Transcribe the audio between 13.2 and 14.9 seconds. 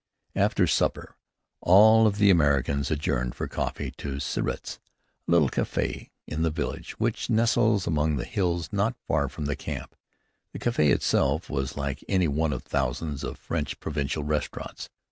of French provincial restaurants.